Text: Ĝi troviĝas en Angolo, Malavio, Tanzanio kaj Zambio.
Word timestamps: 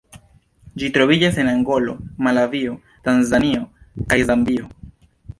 Ĝi 0.83 0.87
troviĝas 0.93 1.35
en 1.41 1.49
Angolo, 1.51 1.93
Malavio, 2.27 2.73
Tanzanio 3.09 3.61
kaj 4.15 4.19
Zambio. 4.31 4.71